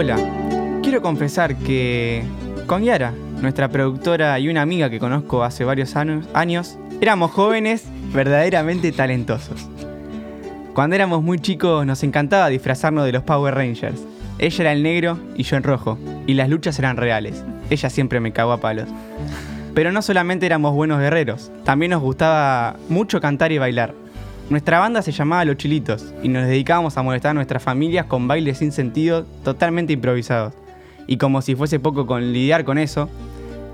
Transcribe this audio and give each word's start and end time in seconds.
Hola, 0.00 0.16
quiero 0.80 1.02
confesar 1.02 1.56
que 1.56 2.22
con 2.68 2.84
Yara, 2.84 3.12
nuestra 3.40 3.66
productora 3.66 4.38
y 4.38 4.48
una 4.48 4.62
amiga 4.62 4.88
que 4.90 5.00
conozco 5.00 5.42
hace 5.42 5.64
varios 5.64 5.96
años, 5.96 6.78
éramos 7.00 7.32
jóvenes 7.32 7.82
verdaderamente 8.14 8.92
talentosos. 8.92 9.68
Cuando 10.72 10.94
éramos 10.94 11.24
muy 11.24 11.40
chicos 11.40 11.84
nos 11.84 12.04
encantaba 12.04 12.48
disfrazarnos 12.48 13.06
de 13.06 13.10
los 13.10 13.24
Power 13.24 13.56
Rangers. 13.56 14.00
Ella 14.38 14.62
era 14.62 14.72
el 14.72 14.84
negro 14.84 15.18
y 15.34 15.42
yo 15.42 15.56
en 15.56 15.64
rojo, 15.64 15.98
y 16.28 16.34
las 16.34 16.48
luchas 16.48 16.78
eran 16.78 16.96
reales. 16.96 17.42
Ella 17.68 17.90
siempre 17.90 18.20
me 18.20 18.30
cagó 18.30 18.52
a 18.52 18.60
palos. 18.60 18.86
Pero 19.74 19.90
no 19.90 20.00
solamente 20.00 20.46
éramos 20.46 20.74
buenos 20.74 21.00
guerreros, 21.00 21.50
también 21.64 21.90
nos 21.90 22.02
gustaba 22.02 22.76
mucho 22.88 23.20
cantar 23.20 23.50
y 23.50 23.58
bailar. 23.58 23.94
Nuestra 24.50 24.78
banda 24.78 25.02
se 25.02 25.12
llamaba 25.12 25.44
Los 25.44 25.58
Chilitos 25.58 26.14
y 26.22 26.28
nos 26.30 26.46
dedicábamos 26.46 26.96
a 26.96 27.02
molestar 27.02 27.32
a 27.32 27.34
nuestras 27.34 27.62
familias 27.62 28.06
con 28.06 28.26
bailes 28.26 28.56
sin 28.56 28.72
sentido, 28.72 29.26
totalmente 29.44 29.92
improvisados. 29.92 30.54
Y 31.06 31.18
como 31.18 31.42
si 31.42 31.54
fuese 31.54 31.78
poco 31.78 32.06
con 32.06 32.32
lidiar 32.32 32.64
con 32.64 32.78
eso, 32.78 33.10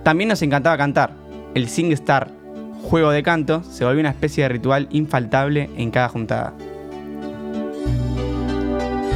también 0.02 0.30
nos 0.30 0.42
encantaba 0.42 0.76
cantar. 0.76 1.12
El 1.54 1.68
Sing 1.68 1.92
Star, 1.92 2.28
juego 2.82 3.12
de 3.12 3.22
canto, 3.22 3.62
se 3.62 3.84
volvió 3.84 4.00
una 4.00 4.10
especie 4.10 4.42
de 4.42 4.48
ritual 4.48 4.88
infaltable 4.90 5.70
en 5.76 5.92
cada 5.92 6.08
juntada. 6.08 6.52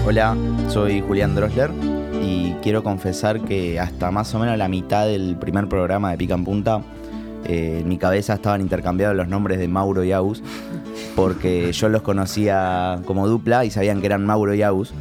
Hola, 0.07 0.37
soy 0.69 1.01
Julián 1.01 1.35
Drosler 1.35 1.73
y 2.23 2.53
quiero 2.63 2.85
confesar 2.85 3.41
que 3.41 3.81
hasta 3.81 4.13
más 4.13 4.33
o 4.33 4.39
menos 4.39 4.57
la 4.59 4.69
mitad 4.69 5.07
del 5.07 5.37
primer 5.37 5.69
programa 5.69 6.13
de 6.13 6.19
Pica 6.19 6.35
en 6.35 6.45
Punta, 6.45 6.83
eh, 7.45 7.79
en 7.81 7.89
mi 7.89 7.99
cabeza 7.99 8.35
estaban 8.35 8.61
intercambiados 8.61 9.17
los 9.17 9.27
nombres 9.27 9.59
de 9.59 9.69
Mauro 9.69 10.05
y 10.05 10.13
Aus, 10.13 10.43
porque 11.17 11.73
yo 11.73 11.89
los 11.89 12.03
conocía 12.03 13.01
como 13.05 13.27
dupla 13.27 13.65
y 13.65 13.71
sabían 13.71 14.01
que 14.01 14.07
eran 14.07 14.25
Mauro 14.25 14.55
y 14.55 14.63
Aus. 14.63 14.93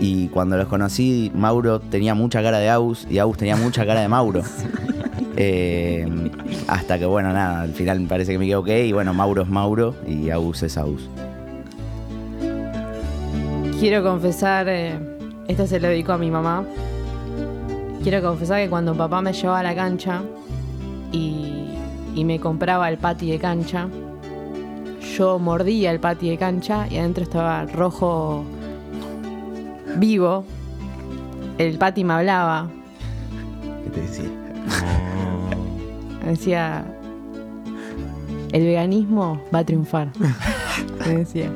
Y 0.00 0.28
cuando 0.28 0.56
los 0.56 0.68
conocí, 0.68 1.30
Mauro 1.34 1.80
tenía 1.80 2.14
mucha 2.14 2.42
cara 2.42 2.58
de 2.58 2.70
Aus 2.70 3.06
y 3.10 3.18
Aus 3.18 3.36
tenía 3.36 3.56
mucha 3.56 3.84
cara 3.84 4.00
de 4.00 4.08
Mauro. 4.08 4.42
Eh, 5.42 6.06
hasta 6.68 6.98
que, 6.98 7.06
bueno, 7.06 7.32
nada, 7.32 7.62
al 7.62 7.72
final 7.72 8.00
me 8.00 8.08
parece 8.08 8.32
que 8.32 8.38
me 8.38 8.44
equivoqué 8.44 8.84
y 8.84 8.92
bueno, 8.92 9.14
Mauro 9.14 9.42
es 9.42 9.48
Mauro 9.48 9.94
y 10.06 10.28
Aus 10.28 10.62
es 10.62 10.76
Aus. 10.76 11.08
Quiero 13.78 14.02
confesar, 14.02 14.68
eh, 14.68 14.98
esto 15.48 15.66
se 15.66 15.80
lo 15.80 15.88
dedico 15.88 16.12
a 16.12 16.18
mi 16.18 16.30
mamá. 16.30 16.64
Quiero 18.02 18.20
confesar 18.20 18.60
que 18.62 18.68
cuando 18.68 18.94
papá 18.94 19.22
me 19.22 19.32
llevaba 19.32 19.60
a 19.60 19.62
la 19.62 19.74
cancha 19.74 20.20
y, 21.10 21.70
y 22.14 22.24
me 22.26 22.38
compraba 22.38 22.90
el 22.90 22.98
pati 22.98 23.30
de 23.30 23.38
cancha, 23.38 23.88
yo 25.16 25.38
mordía 25.38 25.90
el 25.90 26.00
pati 26.00 26.30
de 26.30 26.38
cancha 26.38 26.86
y 26.90 26.98
adentro 26.98 27.24
estaba 27.24 27.66
rojo 27.66 28.44
vivo. 29.96 30.44
El 31.58 31.78
pati 31.78 32.04
me 32.04 32.14
hablaba, 32.14 32.68
¿Qué 33.84 33.90
te 33.90 34.00
decía? 34.00 34.30
me 36.24 36.30
decía, 36.30 36.84
el 38.52 38.64
veganismo 38.64 39.40
va 39.54 39.60
a 39.60 39.64
triunfar. 39.64 40.10
Me 41.06 41.16
decía. 41.16 41.50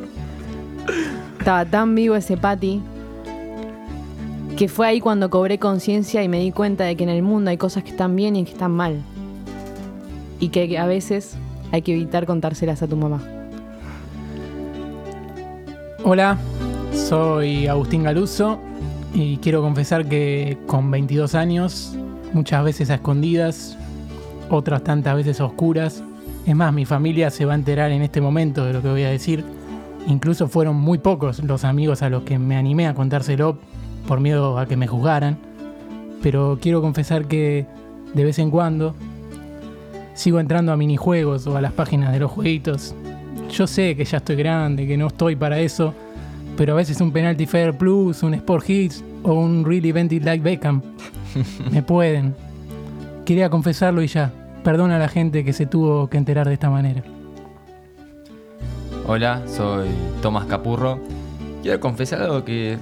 Estaba 1.38 1.64
tan 1.64 1.94
vivo 1.94 2.16
ese 2.16 2.36
pati 2.36 2.80
que 4.56 4.68
fue 4.68 4.86
ahí 4.86 5.00
cuando 5.00 5.28
cobré 5.30 5.58
conciencia 5.58 6.22
y 6.22 6.28
me 6.28 6.38
di 6.38 6.52
cuenta 6.52 6.84
de 6.84 6.96
que 6.96 7.04
en 7.04 7.10
el 7.10 7.22
mundo 7.22 7.50
hay 7.50 7.56
cosas 7.56 7.82
que 7.82 7.90
están 7.90 8.16
bien 8.16 8.36
y 8.36 8.44
que 8.44 8.52
están 8.52 8.70
mal. 8.70 9.02
Y 10.40 10.48
que 10.48 10.78
a 10.78 10.86
veces 10.86 11.36
hay 11.72 11.82
que 11.82 11.92
evitar 11.92 12.24
contárselas 12.26 12.82
a 12.82 12.86
tu 12.86 12.96
mamá. 12.96 13.20
Hola, 16.06 16.36
soy 16.92 17.66
Agustín 17.66 18.02
Galuso 18.02 18.58
y 19.14 19.38
quiero 19.38 19.62
confesar 19.62 20.06
que 20.06 20.58
con 20.66 20.90
22 20.90 21.34
años, 21.34 21.96
muchas 22.34 22.62
veces 22.62 22.90
a 22.90 22.96
escondidas, 22.96 23.78
otras 24.50 24.84
tantas 24.84 25.16
veces 25.16 25.40
a 25.40 25.46
oscuras, 25.46 26.04
es 26.44 26.54
más, 26.54 26.74
mi 26.74 26.84
familia 26.84 27.30
se 27.30 27.46
va 27.46 27.52
a 27.52 27.56
enterar 27.56 27.90
en 27.90 28.02
este 28.02 28.20
momento 28.20 28.66
de 28.66 28.74
lo 28.74 28.82
que 28.82 28.88
voy 28.88 29.04
a 29.04 29.08
decir. 29.08 29.46
Incluso 30.06 30.46
fueron 30.46 30.76
muy 30.76 30.98
pocos 30.98 31.42
los 31.42 31.64
amigos 31.64 32.02
a 32.02 32.10
los 32.10 32.24
que 32.24 32.38
me 32.38 32.58
animé 32.58 32.86
a 32.86 32.92
contárselo 32.92 33.56
por 34.06 34.20
miedo 34.20 34.58
a 34.58 34.66
que 34.66 34.76
me 34.76 34.86
juzgaran. 34.86 35.38
Pero 36.22 36.58
quiero 36.60 36.82
confesar 36.82 37.24
que 37.28 37.64
de 38.12 38.24
vez 38.24 38.38
en 38.38 38.50
cuando 38.50 38.94
sigo 40.12 40.38
entrando 40.38 40.70
a 40.70 40.76
minijuegos 40.76 41.46
o 41.46 41.56
a 41.56 41.62
las 41.62 41.72
páginas 41.72 42.12
de 42.12 42.18
los 42.18 42.30
jueguitos. 42.30 42.94
Yo 43.50 43.66
sé 43.66 43.94
que 43.96 44.04
ya 44.04 44.18
estoy 44.18 44.36
grande, 44.36 44.86
que 44.86 44.96
no 44.96 45.08
estoy 45.08 45.36
para 45.36 45.58
eso, 45.60 45.94
pero 46.56 46.72
a 46.72 46.76
veces 46.76 47.00
un 47.00 47.12
Penalty 47.12 47.46
Fair 47.46 47.76
Plus, 47.76 48.22
un 48.22 48.34
Sport 48.34 48.68
Hits 48.70 49.04
o 49.22 49.32
un 49.34 49.64
Really 49.64 49.92
Vented 49.92 50.22
Like 50.24 50.42
Beckham 50.42 50.82
me 51.72 51.82
pueden. 51.82 52.34
Quería 53.24 53.48
confesarlo 53.50 54.02
y 54.02 54.06
ya. 54.06 54.32
Perdona 54.62 54.96
a 54.96 54.98
la 54.98 55.08
gente 55.08 55.44
que 55.44 55.52
se 55.52 55.66
tuvo 55.66 56.08
que 56.08 56.16
enterar 56.16 56.46
de 56.48 56.54
esta 56.54 56.70
manera. 56.70 57.02
Hola, 59.06 59.42
soy 59.46 59.88
Tomás 60.22 60.46
Capurro. 60.46 60.98
Quiero 61.62 61.80
confesar 61.80 62.22
algo 62.22 62.44
que 62.44 62.78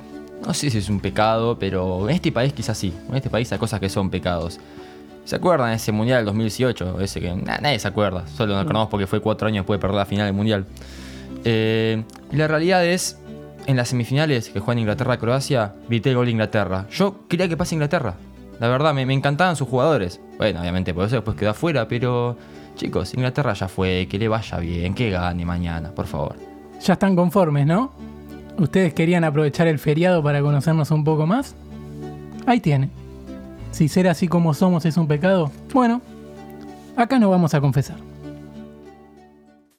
no 0.47 0.55
sé 0.55 0.71
si 0.71 0.79
es 0.79 0.89
un 0.89 1.01
pecado, 1.01 1.59
pero 1.59 2.09
en 2.09 2.15
este 2.17 2.31
país 2.33 2.53
quizás 2.53 2.79
sí. 2.79 2.93
En 3.09 3.17
este 3.17 3.31
país 3.31 3.51
hay 3.53 3.59
cosas 3.59 3.81
que 3.81 3.89
son 3.89 4.11
pecados. 4.11 4.61
¿Se 5.25 5.37
acuerdan 5.37 5.71
de 5.71 5.77
ese 5.77 5.93
Mundial 5.93 6.19
del 6.19 6.27
2018? 6.27 7.01
Ese 7.01 7.21
que 7.21 7.35
na- 7.35 7.59
nadie 7.59 7.79
se 7.79 7.87
acuerda. 7.89 8.27
Solo 8.27 8.55
nos 8.55 8.63
acordamos 8.63 8.89
porque 8.89 9.07
fue 9.07 9.21
cuatro 9.21 9.47
años 9.49 9.63
después 9.63 9.79
de 9.79 9.81
perder 9.81 9.97
la 9.97 10.05
final 10.07 10.27
del 10.27 10.35
Mundial. 10.35 10.65
Eh, 11.45 12.03
y 12.33 12.37
la 12.37 12.49
realidad 12.49 12.85
es, 12.85 13.19
en 13.67 13.77
las 13.77 13.89
semifinales 13.89 14.49
que 14.49 14.61
juegan 14.61 14.81
Inglaterra-Croacia, 14.81 15.75
grité 15.89 16.11
el 16.11 16.17
gol 16.17 16.27
de 16.27 16.33
Inglaterra. 16.33 16.87
Yo 16.91 17.27
quería 17.29 17.49
que 17.49 17.57
pase 17.57 17.75
Inglaterra. 17.75 18.15
La 18.61 18.69
verdad, 18.69 18.95
me, 18.95 19.03
encantaban 19.03 19.57
sus 19.57 19.69
jugadores. 19.69 20.21
Bueno, 20.39 20.61
obviamente 20.61 20.95
por 20.95 21.07
eso 21.07 21.17
después 21.17 21.37
quedó 21.37 21.51
afuera, 21.51 21.89
pero... 21.89 22.37
Chicos, 22.75 23.13
Inglaterra 23.15 23.53
ya 23.53 23.69
fue, 23.69 24.09
que 24.11 24.19
le 24.19 24.29
vaya 24.29 24.59
bien, 24.59 24.95
que 24.95 25.11
gane 25.11 25.45
mañana, 25.45 25.91
por 25.91 26.07
favor. 26.07 26.37
Ya 26.81 26.95
están 26.95 27.15
conformes, 27.15 27.67
¿no? 27.67 27.93
¿Ustedes 28.59 28.95
querían 28.95 29.25
aprovechar 29.25 29.67
el 29.67 29.79
feriado 29.79 30.23
para 30.23 30.41
conocernos 30.41 30.91
un 30.91 31.05
poco 31.05 31.27
más? 31.27 31.55
Ahí 32.47 32.61
tiene. 32.61 32.89
Si 33.73 33.89
ser 33.89 34.09
así 34.09 34.27
como 34.27 34.55
somos 34.55 34.85
es 34.87 34.97
un 34.97 35.07
pecado, 35.07 35.51
bueno, 35.73 36.01
acá 36.97 37.19
nos 37.19 37.31
vamos 37.31 37.53
a 37.55 37.61
confesar. 37.61 37.97